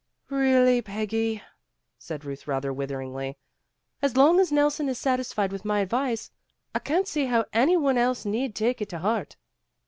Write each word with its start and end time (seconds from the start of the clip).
"Really, 0.31 0.81
Peggy," 0.81 1.43
said 1.99 2.21
Euth 2.23 2.47
rather 2.47 2.73
wither 2.73 2.97
ingly, 2.97 3.35
"as 4.01 4.17
long 4.17 4.39
as 4.39 4.51
Nelson 4.51 4.89
is 4.89 4.97
satisfied 4.97 5.51
with 5.51 5.63
my 5.63 5.79
advice, 5.81 6.31
I 6.73 6.79
can't 6.79 7.07
see 7.07 7.27
that 7.27 7.49
any 7.53 7.77
one 7.77 7.99
else 7.99 8.25
need 8.25 8.55
take 8.55 8.81
it 8.81 8.89
to 8.89 8.97
heart." 8.97 9.37